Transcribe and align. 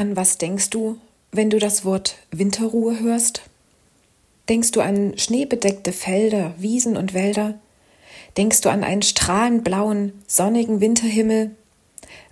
An 0.00 0.14
was 0.14 0.38
denkst 0.38 0.70
du, 0.70 0.96
wenn 1.32 1.50
du 1.50 1.58
das 1.58 1.84
Wort 1.84 2.18
Winterruhe 2.30 3.00
hörst? 3.00 3.42
Denkst 4.48 4.70
du 4.70 4.80
an 4.80 5.18
schneebedeckte 5.18 5.92
Felder, 5.92 6.54
Wiesen 6.56 6.96
und 6.96 7.14
Wälder? 7.14 7.58
Denkst 8.36 8.60
du 8.60 8.68
an 8.68 8.84
einen 8.84 9.02
strahlend 9.02 9.64
blauen, 9.64 10.12
sonnigen 10.28 10.80
Winterhimmel? 10.80 11.50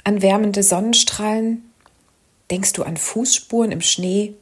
An 0.05 0.23
wärmende 0.23 0.63
Sonnenstrahlen? 0.63 1.69
Denkst 2.53 2.75
du 2.75 2.85
an 2.85 2.97
Fußspuren 2.97 3.73
im 3.73 3.81
Schnee? 3.81 4.35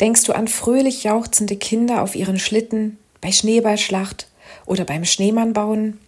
Denkst 0.00 0.24
du 0.24 0.32
an 0.32 0.48
fröhlich 0.48 1.04
jauchzende 1.04 1.56
Kinder 1.56 2.00
auf 2.00 2.16
ihren 2.16 2.38
Schlitten, 2.38 2.96
bei 3.20 3.32
Schneeballschlacht 3.32 4.28
oder 4.64 4.86
beim 4.86 5.04
Schneemannbauen? 5.04 6.00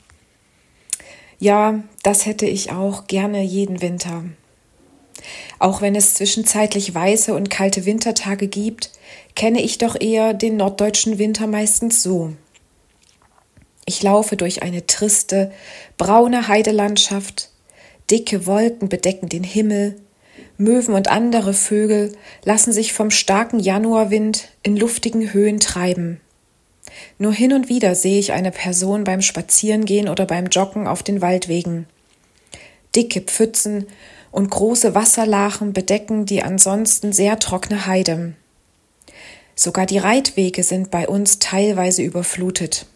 Ja, 1.39 1.85
das 2.03 2.25
hätte 2.25 2.47
ich 2.47 2.73
auch 2.73 3.07
gerne 3.07 3.43
jeden 3.43 3.83
Winter. 3.83 4.25
Auch 5.59 5.81
wenn 5.81 5.95
es 5.95 6.15
zwischenzeitlich 6.15 6.95
weiße 6.95 7.35
und 7.35 7.51
kalte 7.51 7.85
Wintertage 7.85 8.49
gibt, 8.49 8.91
kenne 9.35 9.63
ich 9.63 9.79
doch 9.79 10.01
eher 10.01 10.35
den 10.35 10.57
norddeutschen 10.57 11.19
Winter 11.19 11.47
meistens 11.47 12.03
so. 12.03 12.33
Ich 13.85 14.03
laufe 14.03 14.37
durch 14.37 14.63
eine 14.63 14.87
triste, 14.87 15.51
braune 15.97 16.49
Heidelandschaft, 16.49 17.51
dicke 18.11 18.47
Wolken 18.47 18.89
bedecken 18.89 19.29
den 19.29 19.45
Himmel, 19.45 19.97
Möwen 20.59 20.95
und 20.95 21.09
andere 21.09 21.55
Vögel 21.55 22.13
lassen 22.45 22.73
sich 22.73 22.93
vom 22.93 23.11
starken 23.11 23.61
Januarwind 23.61 24.49
in 24.63 24.77
luftigen 24.77 25.33
Höhen 25.33 25.61
treiben. 25.61 26.21
Nur 27.19 27.33
hin 27.33 27.53
und 27.53 27.69
wieder 27.69 27.95
sehe 27.95 28.19
ich 28.19 28.33
eine 28.33 28.51
Person 28.51 29.05
beim 29.05 29.23
Spazierengehen 29.23 30.09
oder 30.09 30.27
beim 30.27 30.47
Joggen 30.47 30.87
auf 30.87 31.03
den 31.03 31.21
Waldwegen. 31.21 31.87
Dicke 32.97 33.21
Pfützen 33.21 33.87
und 34.31 34.51
große 34.51 34.95
Wasserlachen 34.95 35.73
bedecken 35.73 36.27
die 36.27 36.43
ansonsten 36.43 37.13
sehr 37.13 37.39
trockene 37.39 37.87
Heide. 37.87 38.35
Sogar 39.55 39.87
die 39.87 39.99
Reitwege 39.99 40.63
sind 40.63 40.91
bei 40.91 41.09
uns 41.09 41.39
teilweise 41.39 42.03
überflutet. 42.03 42.87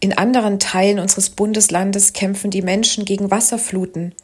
In 0.00 0.12
anderen 0.12 0.58
Teilen 0.58 0.98
unseres 0.98 1.30
Bundeslandes 1.30 2.12
kämpfen 2.12 2.50
die 2.50 2.62
Menschen 2.62 3.04
gegen 3.04 3.30
Wasserfluten. 3.30 4.14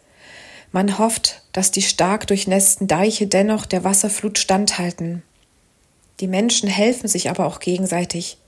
Man 0.71 0.99
hofft, 0.99 1.43
dass 1.53 1.71
die 1.71 1.83
stark 1.83 2.27
durchnässten 2.27 2.87
Deiche 2.87 3.27
dennoch 3.27 3.67
der 3.67 3.85
Wasserflut 3.85 4.39
standhalten. 4.39 5.23
Die 6.21 6.29
Menschen 6.29 6.69
helfen 6.69 7.09
sich 7.09 7.31
aber 7.31 7.47
auch 7.47 7.59
gegenseitig, 7.59 8.39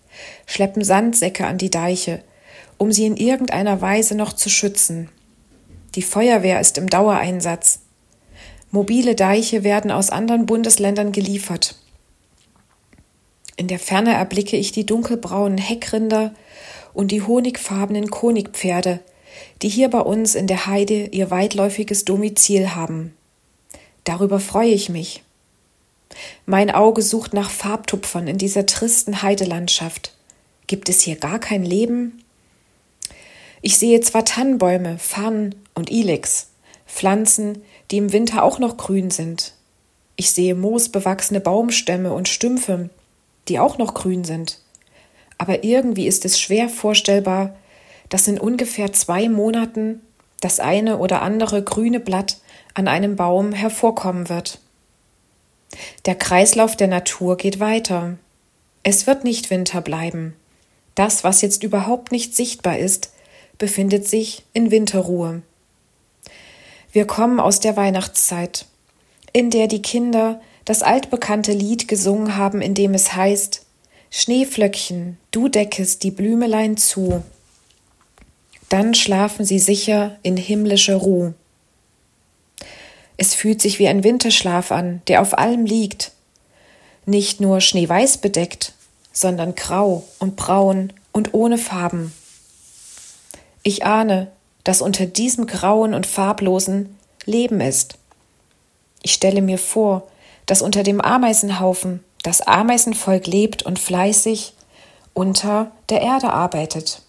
schleppen 0.47 0.85
Sandsäcke 0.85 1.47
an 1.47 1.59
die 1.59 1.71
Deiche, 1.71 2.23
um 2.79 2.93
sie 2.93 3.07
in 3.07 3.17
irgendeiner 3.17 3.81
Weise 3.81 4.15
noch 4.15 4.33
zu 4.33 4.49
schützen. 4.49 5.09
Die 5.97 6.03
Feuerwehr 6.03 6.61
ist 6.61 6.77
im 6.77 6.91
Dauereinsatz. 6.91 7.81
Mobile 8.71 9.15
Deiche 9.15 9.65
werden 9.65 9.91
aus 9.91 10.11
anderen 10.11 10.45
Bundesländern 10.45 11.11
geliefert. 11.11 11.75
In 13.57 13.67
der 13.67 13.79
Ferne 13.79 14.13
erblicke 14.13 14.59
ich 14.59 14.73
die 14.73 14.85
dunkelbraunen 14.85 15.57
Heckrinder 15.57 16.35
und 16.93 17.11
die 17.11 17.23
honigfarbenen 17.23 18.11
Konigpferde, 18.11 19.01
die 19.63 19.71
hier 19.71 19.89
bei 19.89 20.01
uns 20.01 20.35
in 20.35 20.47
der 20.47 20.67
Heide 20.67 21.07
ihr 21.07 21.31
weitläufiges 21.31 22.05
Domizil 22.05 22.75
haben. 22.75 23.15
Darüber 24.05 24.39
freue 24.39 24.73
ich 24.73 24.91
mich. 24.91 25.23
Mein 26.45 26.71
Auge 26.71 27.01
sucht 27.01 27.33
nach 27.33 27.51
Farbtupfern 27.51 28.29
in 28.29 28.37
dieser 28.37 28.67
tristen 28.67 29.23
Heidelandschaft. 29.23 30.15
Gibt 30.67 30.91
es 30.91 31.01
hier 31.01 31.17
gar 31.17 31.39
kein 31.39 31.65
Leben? 31.65 32.23
Ich 33.63 33.79
sehe 33.79 34.03
zwar 34.03 34.27
Tannenbäume, 34.27 34.99
Farnen 34.99 35.55
und 35.77 35.91
Ilex, 35.91 36.49
Pflanzen, 36.87 37.63
die 37.93 37.99
im 37.99 38.13
Winter 38.13 38.43
auch 38.43 38.59
noch 38.59 38.77
grün 38.77 39.13
sind. 39.13 39.53
Ich 40.17 40.33
sehe 40.33 40.55
moosbewachsene 40.57 41.41
Baumstämme 41.41 42.13
und 42.13 42.29
Stümpfe, 42.29 42.91
die 43.49 43.61
auch 43.61 43.79
noch 43.79 43.95
grün 43.95 44.25
sind. 44.25 44.61
Aber 45.39 45.63
irgendwie 45.63 46.07
ist 46.07 46.25
es 46.25 46.41
schwer 46.41 46.69
vorstellbar, 46.69 47.55
dass 48.09 48.27
in 48.27 48.41
ungefähr 48.41 48.93
zwei 48.93 49.29
Monaten 49.29 50.01
das 50.41 50.59
eine 50.59 50.99
oder 50.99 51.23
andere 51.23 51.63
grüne 51.63 52.01
Blatt 52.01 52.39
an 52.75 52.89
einem 52.89 53.17
Baum 53.17 53.53
hervorkommen 53.53 54.29
wird. 54.29 54.61
Der 56.07 56.15
Kreislauf 56.15 56.77
der 56.77 56.89
Natur 56.89 57.37
geht 57.37 57.61
weiter. 57.61 58.17
Es 58.83 59.07
wird 59.07 59.25
nicht 59.25 59.51
Winter 59.51 59.83
bleiben. 59.83 60.35
Das, 60.95 61.25
was 61.25 61.43
jetzt 61.43 61.63
überhaupt 61.63 62.13
nicht 62.13 62.35
sichtbar 62.35 62.79
ist, 62.79 63.13
befindet 63.59 64.09
sich 64.09 64.45
in 64.53 64.71
Winterruhe. 64.71 65.43
Wir 66.97 67.07
kommen 67.07 67.41
aus 67.41 67.61
der 67.61 67.77
Weihnachtszeit, 67.77 68.65
in 69.35 69.51
der 69.51 69.67
die 69.67 69.83
Kinder 69.83 70.41
das 70.65 70.83
altbekannte 70.83 71.53
Lied 71.53 71.89
gesungen 71.89 72.37
haben, 72.37 72.63
in 72.63 72.73
dem 72.73 72.95
es 72.95 73.13
heißt 73.15 73.67
Schneeflöckchen, 74.11 75.19
du 75.31 75.51
deckest 75.51 76.05
die 76.05 76.11
Blümelein 76.11 76.79
zu. 76.79 77.23
Dann 78.71 78.95
schlafen 78.95 79.45
sie 79.45 79.59
sicher 79.59 80.17
in 80.23 80.39
himmlischer 80.39 80.97
Ruh. 80.97 81.35
Es 83.19 83.35
fühlt 83.35 83.61
sich 83.61 83.79
wie 83.79 83.89
ein 83.89 84.03
Winterschlaf 84.03 84.73
an, 84.73 85.03
der 85.07 85.21
auf 85.21 85.37
allem 85.37 85.67
liegt. 85.67 86.13
Nicht 87.05 87.43
nur 87.43 87.61
schneeweiß 87.61 88.23
bedeckt, 88.23 88.73
sondern 89.13 89.55
grau 89.55 90.05
und 90.19 90.37
braun 90.37 90.95
und 91.13 91.35
ohne 91.35 91.59
Farben. 91.59 92.15
Ich 93.63 93.85
ahne, 93.85 94.33
dass 94.67 94.83
unter 94.83 95.07
diesem 95.07 95.47
Grauen 95.47 95.95
und 95.95 96.09
Farblosen 96.09 96.99
Leben 97.25 97.61
ist. 97.61 97.99
Ich 99.01 99.13
stelle 99.13 99.41
mir 99.41 99.59
vor, 99.59 100.03
dass 100.47 100.61
unter 100.61 100.83
dem 100.83 101.01
Ameisenhaufen 101.01 102.03
das 102.25 102.41
Ameisenvolk 102.41 103.29
lebt 103.29 103.63
und 103.63 103.79
fleißig 103.79 104.55
unter 105.15 105.71
der 105.89 106.01
Erde 106.01 106.33
arbeitet. 106.33 107.03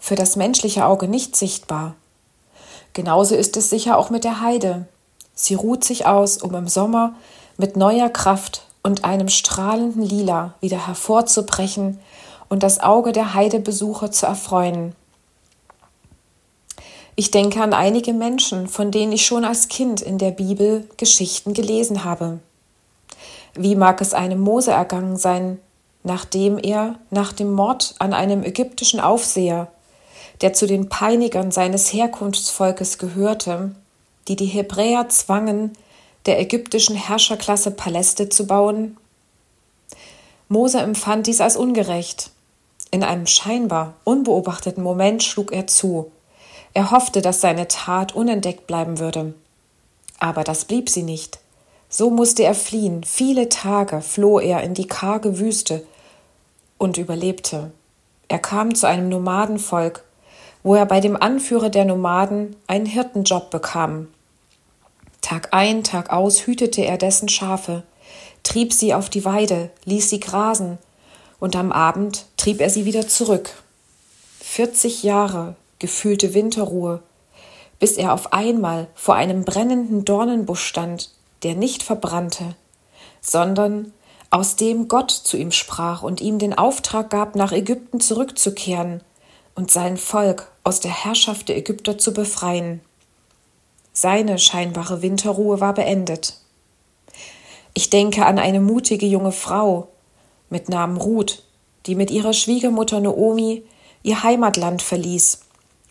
Für 0.00 0.16
das 0.16 0.34
menschliche 0.34 0.84
Auge 0.84 1.06
nicht 1.06 1.36
sichtbar. 1.36 1.94
Genauso 2.94 3.36
ist 3.36 3.56
es 3.56 3.70
sicher 3.70 3.96
auch 3.96 4.10
mit 4.10 4.24
der 4.24 4.40
Heide. 4.40 4.88
Sie 5.36 5.54
ruht 5.54 5.84
sich 5.84 6.06
aus, 6.06 6.38
um 6.38 6.52
im 6.56 6.66
Sommer 6.66 7.14
mit 7.58 7.76
neuer 7.76 8.08
Kraft 8.08 8.66
und 8.82 9.04
einem 9.04 9.28
strahlenden 9.28 10.02
Lila 10.02 10.54
wieder 10.60 10.88
hervorzubrechen 10.88 12.00
und 12.48 12.64
das 12.64 12.80
Auge 12.80 13.12
der 13.12 13.34
Heidebesucher 13.34 14.10
zu 14.10 14.26
erfreuen. 14.26 14.96
Ich 17.14 17.30
denke 17.30 17.62
an 17.62 17.74
einige 17.74 18.14
Menschen, 18.14 18.68
von 18.68 18.90
denen 18.90 19.12
ich 19.12 19.26
schon 19.26 19.44
als 19.44 19.68
Kind 19.68 20.00
in 20.00 20.16
der 20.16 20.30
Bibel 20.30 20.88
Geschichten 20.96 21.52
gelesen 21.52 22.04
habe. 22.04 22.40
Wie 23.54 23.76
mag 23.76 24.00
es 24.00 24.14
einem 24.14 24.40
Mose 24.40 24.70
ergangen 24.70 25.18
sein, 25.18 25.58
nachdem 26.04 26.58
er 26.58 26.98
nach 27.10 27.34
dem 27.34 27.52
Mord 27.52 27.94
an 27.98 28.14
einem 28.14 28.42
ägyptischen 28.42 28.98
Aufseher, 28.98 29.70
der 30.40 30.54
zu 30.54 30.66
den 30.66 30.88
Peinigern 30.88 31.50
seines 31.50 31.92
Herkunftsvolkes 31.92 32.96
gehörte, 32.96 33.72
die 34.26 34.36
die 34.36 34.46
Hebräer 34.46 35.10
zwangen, 35.10 35.72
der 36.24 36.40
ägyptischen 36.40 36.96
Herrscherklasse 36.96 37.72
Paläste 37.72 38.30
zu 38.30 38.46
bauen? 38.46 38.96
Mose 40.48 40.80
empfand 40.80 41.26
dies 41.26 41.42
als 41.42 41.56
ungerecht. 41.56 42.30
In 42.90 43.04
einem 43.04 43.26
scheinbar 43.26 43.94
unbeobachteten 44.04 44.82
Moment 44.82 45.22
schlug 45.22 45.52
er 45.52 45.66
zu 45.66 46.10
er 46.74 46.90
hoffte, 46.90 47.20
dass 47.20 47.40
seine 47.40 47.68
Tat 47.68 48.14
unentdeckt 48.14 48.66
bleiben 48.66 48.98
würde. 48.98 49.34
Aber 50.18 50.44
das 50.44 50.64
blieb 50.64 50.88
sie 50.88 51.02
nicht. 51.02 51.38
So 51.88 52.10
musste 52.10 52.44
er 52.44 52.54
fliehen. 52.54 53.04
Viele 53.04 53.48
Tage 53.48 54.00
floh 54.00 54.38
er 54.38 54.62
in 54.62 54.72
die 54.72 54.86
karge 54.86 55.38
Wüste 55.38 55.84
und 56.78 56.96
überlebte. 56.96 57.70
Er 58.28 58.38
kam 58.38 58.74
zu 58.74 58.86
einem 58.86 59.10
Nomadenvolk, 59.10 60.02
wo 60.62 60.74
er 60.74 60.86
bei 60.86 61.00
dem 61.00 61.20
Anführer 61.20 61.68
der 61.68 61.84
Nomaden 61.84 62.56
einen 62.66 62.86
Hirtenjob 62.86 63.50
bekam. 63.50 64.08
Tag 65.20 65.48
ein, 65.52 65.84
Tag 65.84 66.10
aus 66.10 66.46
hütete 66.46 66.82
er 66.82 66.96
dessen 66.96 67.28
Schafe, 67.28 67.82
trieb 68.42 68.72
sie 68.72 68.94
auf 68.94 69.10
die 69.10 69.24
Weide, 69.24 69.70
ließ 69.84 70.08
sie 70.08 70.20
grasen, 70.20 70.78
und 71.40 71.56
am 71.56 71.72
Abend 71.72 72.24
trieb 72.36 72.60
er 72.60 72.70
sie 72.70 72.84
wieder 72.84 73.06
zurück. 73.06 73.50
Vierzig 74.40 75.02
Jahre 75.02 75.56
gefühlte 75.82 76.32
Winterruhe, 76.32 77.02
bis 77.80 77.98
er 77.98 78.14
auf 78.14 78.32
einmal 78.32 78.86
vor 78.94 79.16
einem 79.16 79.44
brennenden 79.44 80.04
Dornenbusch 80.04 80.64
stand, 80.64 81.10
der 81.42 81.56
nicht 81.56 81.82
verbrannte, 81.82 82.54
sondern 83.20 83.92
aus 84.30 84.54
dem 84.54 84.86
Gott 84.86 85.10
zu 85.10 85.36
ihm 85.36 85.50
sprach 85.50 86.02
und 86.02 86.20
ihm 86.20 86.38
den 86.38 86.56
Auftrag 86.56 87.10
gab, 87.10 87.34
nach 87.34 87.50
Ägypten 87.50 88.00
zurückzukehren 88.00 89.02
und 89.56 89.72
sein 89.72 89.96
Volk 89.96 90.52
aus 90.62 90.78
der 90.78 90.92
Herrschaft 91.04 91.48
der 91.48 91.56
Ägypter 91.56 91.98
zu 91.98 92.14
befreien. 92.14 92.80
Seine 93.92 94.38
scheinbare 94.38 95.02
Winterruhe 95.02 95.60
war 95.60 95.74
beendet. 95.74 96.38
Ich 97.74 97.90
denke 97.90 98.24
an 98.24 98.38
eine 98.38 98.60
mutige 98.60 99.06
junge 99.06 99.32
Frau 99.32 99.88
mit 100.48 100.68
Namen 100.68 100.96
Ruth, 100.96 101.42
die 101.86 101.96
mit 101.96 102.12
ihrer 102.12 102.32
Schwiegermutter 102.32 103.00
Naomi 103.00 103.64
ihr 104.04 104.22
Heimatland 104.22 104.80
verließ 104.80 105.41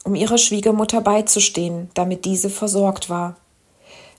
um 0.04 0.16
ihrer 0.16 0.38
Schwiegermutter 0.38 1.02
beizustehen, 1.02 1.90
damit 1.94 2.26
diese 2.26 2.50
versorgt 2.50 3.10
war. 3.10 3.36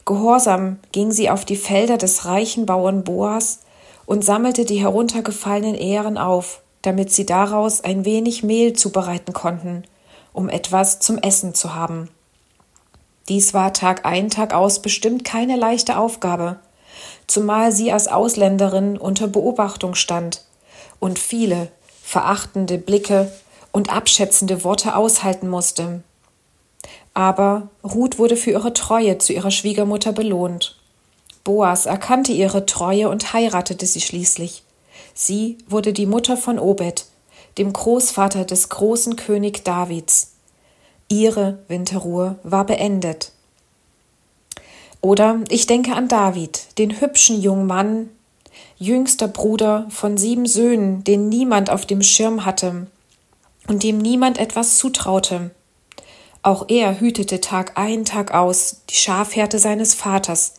Gehorsam 0.04 0.78
ging 0.90 1.12
sie 1.12 1.30
auf 1.30 1.44
die 1.44 1.56
Felder 1.56 1.96
des 1.96 2.24
reichen 2.24 2.66
Bauern 2.66 3.04
Boas 3.04 3.60
und 4.06 4.24
sammelte 4.24 4.64
die 4.64 4.80
heruntergefallenen 4.80 5.74
Ähren 5.74 6.18
auf, 6.18 6.60
damit 6.82 7.12
sie 7.12 7.26
daraus 7.26 7.82
ein 7.82 8.04
wenig 8.04 8.42
Mehl 8.42 8.72
zubereiten 8.72 9.32
konnten, 9.32 9.84
um 10.32 10.48
etwas 10.48 10.98
zum 10.98 11.18
Essen 11.18 11.54
zu 11.54 11.74
haben. 11.74 12.08
Dies 13.28 13.54
war 13.54 13.72
Tag 13.72 14.04
ein, 14.04 14.30
Tag 14.30 14.52
aus 14.52 14.82
bestimmt 14.82 15.24
keine 15.24 15.56
leichte 15.56 15.96
Aufgabe, 15.96 16.56
zumal 17.28 17.70
sie 17.70 17.92
als 17.92 18.08
Ausländerin 18.08 18.98
unter 18.98 19.28
Beobachtung 19.28 19.94
stand 19.94 20.44
und 20.98 21.20
viele 21.20 21.68
verachtende 22.02 22.78
Blicke 22.78 23.30
und 23.72 23.90
abschätzende 23.90 24.64
Worte 24.64 24.94
aushalten 24.94 25.48
musste. 25.48 26.02
Aber 27.14 27.68
Ruth 27.82 28.18
wurde 28.18 28.36
für 28.36 28.50
ihre 28.50 28.72
Treue 28.72 29.18
zu 29.18 29.32
ihrer 29.32 29.50
Schwiegermutter 29.50 30.12
belohnt. 30.12 30.76
Boas 31.44 31.86
erkannte 31.86 32.32
ihre 32.32 32.66
Treue 32.66 33.08
und 33.08 33.32
heiratete 33.32 33.86
sie 33.86 34.00
schließlich. 34.00 34.62
Sie 35.14 35.58
wurde 35.68 35.92
die 35.92 36.06
Mutter 36.06 36.36
von 36.36 36.58
Obed, 36.58 37.06
dem 37.58 37.72
Großvater 37.72 38.44
des 38.44 38.68
großen 38.68 39.16
König 39.16 39.64
Davids. 39.64 40.32
Ihre 41.08 41.58
Winterruhe 41.68 42.36
war 42.42 42.64
beendet. 42.64 43.32
Oder 45.00 45.40
ich 45.48 45.66
denke 45.66 45.94
an 45.94 46.08
David, 46.08 46.78
den 46.78 47.00
hübschen 47.00 47.42
jungen 47.42 47.66
Mann, 47.66 48.08
jüngster 48.78 49.28
Bruder 49.28 49.86
von 49.90 50.16
sieben 50.16 50.46
Söhnen, 50.46 51.02
den 51.04 51.28
niemand 51.28 51.70
auf 51.70 51.84
dem 51.84 52.02
Schirm 52.02 52.44
hatte 52.46 52.86
und 53.68 53.82
dem 53.82 53.98
niemand 53.98 54.38
etwas 54.38 54.78
zutraute. 54.78 55.50
Auch 56.42 56.66
er 56.68 57.00
hütete 57.00 57.40
Tag 57.40 57.78
ein, 57.78 58.04
Tag 58.04 58.34
aus 58.34 58.82
die 58.90 58.96
Schafhärte 58.96 59.58
seines 59.58 59.94
Vaters 59.94 60.54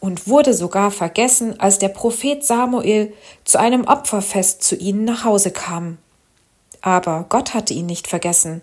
und 0.00 0.26
wurde 0.26 0.52
sogar 0.52 0.90
vergessen, 0.90 1.60
als 1.60 1.78
der 1.78 1.88
Prophet 1.88 2.44
Samuel 2.44 3.12
zu 3.44 3.60
einem 3.60 3.84
Opferfest 3.84 4.62
zu 4.64 4.74
ihnen 4.74 5.04
nach 5.04 5.24
Hause 5.24 5.52
kam. 5.52 5.98
Aber 6.80 7.26
Gott 7.28 7.54
hatte 7.54 7.72
ihn 7.72 7.86
nicht 7.86 8.08
vergessen 8.08 8.62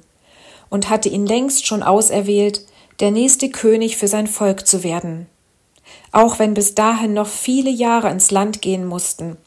und 0.69 0.89
hatte 0.89 1.07
ihn 1.07 1.25
längst 1.25 1.65
schon 1.65 1.81
auserwählt, 1.81 2.65
der 2.99 3.11
nächste 3.11 3.49
König 3.49 3.95
für 3.95 4.09
sein 4.09 4.27
Volk 4.27 4.67
zu 4.67 4.83
werden. 4.83 5.27
Auch 6.11 6.39
wenn 6.39 6.53
bis 6.53 6.75
dahin 6.75 7.13
noch 7.13 7.27
viele 7.27 7.69
Jahre 7.69 8.09
ins 8.09 8.31
Land 8.31 8.61
gehen 8.61 8.85
mussten, 8.85 9.37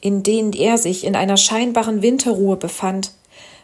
in 0.00 0.22
denen 0.22 0.52
er 0.52 0.78
sich 0.78 1.04
in 1.04 1.16
einer 1.16 1.36
scheinbaren 1.36 2.00
Winterruhe 2.02 2.56
befand, 2.56 3.10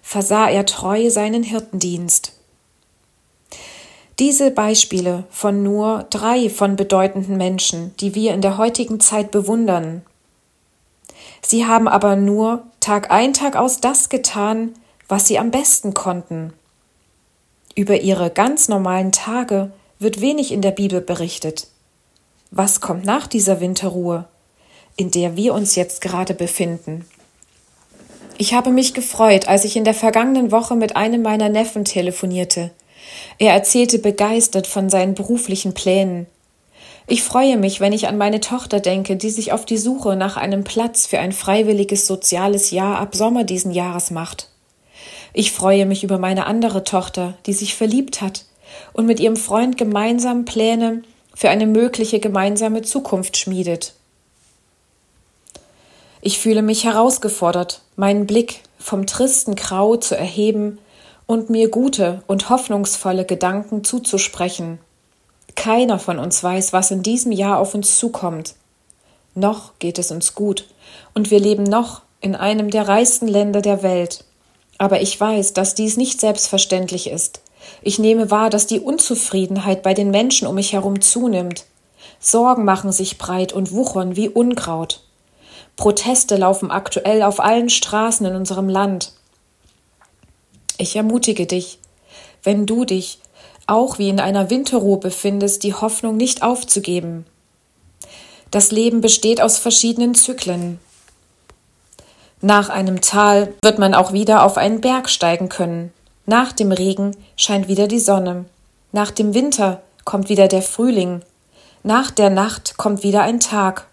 versah 0.07 0.49
er 0.49 0.65
treu 0.67 1.11
seinen 1.11 1.43
Hirtendienst. 1.43 2.33
Diese 4.21 4.53
Beispiele 4.53 5.25
von 5.31 5.65
nur 5.65 6.07
drei 6.11 6.49
von 6.49 6.77
bedeutenden 6.77 7.37
Menschen, 7.37 7.93
die 7.99 8.15
wir 8.15 8.33
in 8.33 8.41
der 8.41 8.57
heutigen 8.57 9.01
Zeit 9.01 9.33
bewundern. 9.33 10.03
Sie 11.43 11.67
haben 11.67 11.89
aber 11.89 12.15
nur 12.15 12.63
Tag 12.79 13.11
ein, 13.11 13.33
Tag 13.33 13.57
aus 13.57 13.81
das 13.81 14.09
getan, 14.09 14.75
was 15.09 15.27
sie 15.27 15.41
am 15.41 15.51
besten 15.51 15.93
konnten. 15.93 16.53
Über 17.75 18.01
ihre 18.01 18.31
ganz 18.31 18.69
normalen 18.69 19.11
Tage 19.11 19.73
wird 19.99 20.21
wenig 20.21 20.53
in 20.53 20.63
der 20.63 20.71
Bibel 20.71 21.01
berichtet. 21.01 21.67
Was 22.53 22.81
kommt 22.81 23.05
nach 23.05 23.27
dieser 23.27 23.59
Winterruhe, 23.61 24.29
in 24.97 25.11
der 25.11 25.35
wir 25.35 25.53
uns 25.53 25.75
jetzt 25.75 26.01
gerade 26.01 26.33
befinden? 26.33 27.05
Ich 28.39 28.53
habe 28.53 28.71
mich 28.71 28.93
gefreut, 28.93 29.49
als 29.49 29.65
ich 29.65 29.77
in 29.77 29.85
der 29.85 29.95
vergangenen 29.95 30.53
Woche 30.53 30.77
mit 30.77 30.95
einem 30.95 31.23
meiner 31.23 31.49
Neffen 31.49 31.85
telefonierte. 31.85 32.71
Er 33.39 33.55
erzählte 33.55 33.99
begeistert 33.99 34.67
von 34.67 34.91
seinen 34.91 35.15
beruflichen 35.15 35.73
Plänen. 35.73 36.27
Ich 37.07 37.23
freue 37.23 37.57
mich, 37.57 37.81
wenn 37.81 37.93
ich 37.93 38.09
an 38.09 38.19
meine 38.19 38.41
Tochter 38.41 38.81
denke, 38.81 39.17
die 39.17 39.31
sich 39.31 39.53
auf 39.53 39.65
die 39.65 39.79
Suche 39.79 40.17
nach 40.17 40.37
einem 40.37 40.65
Platz 40.65 41.07
für 41.07 41.19
ein 41.19 41.33
freiwilliges 41.33 42.07
soziales 42.07 42.73
Jahr 42.73 42.99
ab 42.99 43.15
Sommer 43.15 43.45
diesen 43.45 43.71
Jahres 43.71 44.11
macht. 44.11 44.51
Ich 45.33 45.53
freue 45.53 45.87
mich 45.87 46.05
über 46.05 46.19
meine 46.19 46.47
andere 46.47 46.85
Tochter, 46.85 47.35
die 47.47 47.53
sich 47.53 47.75
verliebt 47.75 48.21
hat 48.21 48.45
und 48.93 49.07
mit 49.07 49.21
ihrem 49.21 49.37
Freund 49.37 49.79
gemeinsam 49.79 50.45
Pläne 50.45 51.03
für 51.35 51.49
eine 51.49 51.67
mögliche 51.67 52.21
gemeinsame 52.21 52.83
Zukunft 52.83 53.37
schmiedet. 53.37 53.96
Ich 56.21 56.39
fühle 56.39 56.63
mich 56.63 56.85
herausgefordert, 56.85 57.83
meinen 57.97 58.27
Blick 58.27 58.63
vom 58.79 59.07
tristen 59.07 59.55
Grau 59.55 59.97
zu 59.97 60.17
erheben 60.17 60.79
und 61.27 61.51
mir 61.51 61.69
gute 61.71 62.23
und 62.27 62.49
hoffnungsvolle 62.51 63.25
Gedanken 63.25 63.85
zuzusprechen. 63.85 64.79
Keiner 65.55 65.99
von 65.99 66.19
uns 66.19 66.43
weiß, 66.43 66.73
was 66.73 66.91
in 66.91 67.03
diesem 67.03 67.33
Jahr 67.33 67.59
auf 67.59 67.75
uns 67.75 67.99
zukommt. 67.99 68.55
Noch 69.35 69.79
geht 69.79 69.99
es 69.99 70.11
uns 70.11 70.35
gut 70.35 70.67
und 71.15 71.31
wir 71.31 71.41
leben 71.41 71.65
noch 71.65 72.03
in 72.21 72.35
einem 72.35 72.71
der 72.71 72.89
reichsten 72.89 73.29
Länder 73.29 73.61
der 73.61 73.83
Welt. 73.83 74.25
Aber 74.79 75.01
ich 75.01 75.19
weiß, 75.19 75.53
dass 75.53 75.75
dies 75.75 75.97
nicht 75.97 76.21
selbstverständlich 76.21 77.09
ist. 77.11 77.41
Ich 77.83 77.99
nehme 77.99 78.31
wahr, 78.31 78.51
dass 78.51 78.67
die 78.67 78.81
Unzufriedenheit 78.81 79.83
bei 79.83 79.95
den 79.95 80.11
Menschen 80.11 80.47
um 80.47 80.55
mich 80.55 80.73
herum 80.73 81.01
zunimmt. 81.01 81.65
Sorgen 82.21 82.65
machen 82.65 82.93
sich 82.93 83.19
breit 83.19 83.53
und 83.53 83.73
wuchern 83.73 84.17
wie 84.17 84.29
Unkraut. 84.29 85.06
Proteste 85.77 86.37
laufen 86.37 86.71
aktuell 86.71 87.23
auf 87.23 87.41
allen 87.41 87.69
Straßen 87.69 88.27
in 88.27 88.35
unserem 88.35 88.69
Land. 88.69 89.13
Ich 90.79 90.97
ermutige 90.97 91.47
dich, 91.47 91.79
wenn 92.43 92.67
du 92.67 92.85
dich 92.85 93.21
auch 93.67 93.99
wie 93.99 94.09
in 94.09 94.21
einer 94.21 94.51
Winterruhe 94.51 94.99
befindest, 94.99 95.63
die 95.63 95.75
Hoffnung 95.75 96.17
nicht 96.17 96.43
aufzugeben. 96.43 97.27
Das 98.51 98.71
Leben 98.71 99.01
besteht 99.01 99.41
aus 99.41 99.59
verschiedenen 99.59 100.15
Zyklen. 100.15 100.79
Nach 102.41 102.69
einem 102.69 103.01
Tal 103.01 103.53
wird 103.63 103.79
man 103.79 103.95
auch 103.95 104.13
wieder 104.13 104.45
auf 104.45 104.57
einen 104.57 104.81
Berg 104.81 105.11
steigen 105.11 105.49
können. 105.49 105.93
Nach 106.27 106.53
dem 106.53 106.71
Regen 106.71 107.17
scheint 107.37 107.67
wieder 107.67 107.89
die 107.89 107.99
Sonne. 107.99 108.45
Nach 108.93 109.11
dem 109.11 109.35
Winter 109.35 109.83
kommt 110.05 110.29
wieder 110.29 110.47
der 110.47 110.63
Frühling. 110.63 111.23
Nach 111.83 112.11
der 112.11 112.31
Nacht 112.31 112.77
kommt 112.77 113.03
wieder 113.03 113.23
ein 113.23 113.41
Tag. 113.41 113.87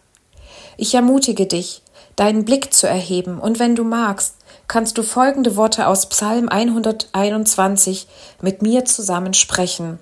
Ich 0.78 0.94
ermutige 0.96 1.46
dich, 1.46 1.82
deinen 2.16 2.46
Blick 2.46 2.74
zu 2.74 2.88
erheben 2.88 3.40
und 3.40 3.60
wenn 3.60 3.76
du 3.76 3.84
magst, 3.84 4.36
kannst 4.68 4.98
du 4.98 5.04
folgende 5.04 5.56
Worte 5.56 5.88
aus 5.88 6.08
Psalm 6.08 6.50
121 6.50 8.08
mit 8.42 8.62
mir 8.62 8.86
zusammen 8.86 9.34
sprechen. 9.34 10.00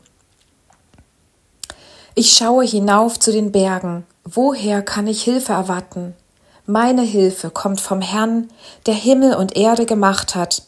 Ich 2.13 2.34
schaue 2.34 2.66
hinauf 2.66 3.20
zu 3.20 3.32
den 3.32 3.51
Bergen. 3.51 4.06
Woher 4.24 4.82
kann 4.82 5.08
ich 5.08 5.24
Hilfe 5.24 5.54
erwarten? 5.54 6.13
Meine 6.66 7.01
Hilfe 7.01 7.50
kommt 7.50 7.82
vom 7.82 8.01
Herrn, 8.01 8.50
der 8.86 8.94
Himmel 8.94 9.36
und 9.36 9.56
Erde 9.56 9.86
gemacht 9.86 10.36
hat. 10.36 10.63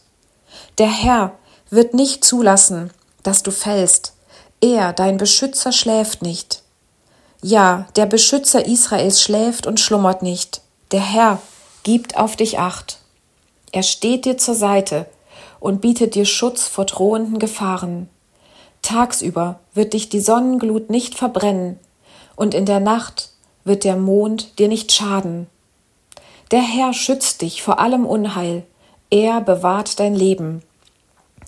Der 0.78 0.88
Herr 0.88 1.34
wird 1.70 1.94
nicht 1.94 2.24
zulassen, 2.24 2.92
dass 3.22 3.44
du 3.44 3.52
fällst. 3.52 4.14
Er, 4.62 4.94
dein 4.94 5.18
Beschützer, 5.18 5.72
schläft 5.72 6.22
nicht. 6.22 6.63
Ja, 7.46 7.88
der 7.98 8.06
Beschützer 8.06 8.66
Israels 8.66 9.22
schläft 9.22 9.68
und 9.68 9.82
schlummert 9.82 10.24
nicht. 10.24 10.62
Der 10.94 11.02
Herr 11.02 11.42
gibt 11.84 12.16
auf 12.16 12.38
dich 12.38 12.58
acht. 12.58 13.00
Er 13.74 13.84
steht 13.84 14.24
dir 14.24 14.38
zur 14.38 14.56
Seite 14.56 15.08
und 15.60 15.82
bietet 15.82 16.16
dir 16.16 16.24
Schutz 16.24 16.70
vor 16.70 16.86
drohenden 16.86 17.40
Gefahren. 17.40 18.08
Tagsüber 18.82 19.60
wird 19.74 19.92
dich 19.92 20.08
die 20.08 20.22
Sonnenglut 20.22 20.90
nicht 20.90 21.16
verbrennen, 21.16 21.78
und 22.38 22.54
in 22.54 22.66
der 22.66 22.80
Nacht 22.80 23.32
wird 23.66 23.84
der 23.84 23.98
Mond 23.98 24.58
dir 24.58 24.70
nicht 24.70 24.94
schaden. 24.94 25.48
Der 26.52 26.62
Herr 26.62 26.94
schützt 26.94 27.42
dich 27.42 27.62
vor 27.62 27.78
allem 27.78 28.06
Unheil, 28.06 28.64
er 29.10 29.42
bewahrt 29.42 30.00
dein 30.00 30.16
Leben. 30.16 30.64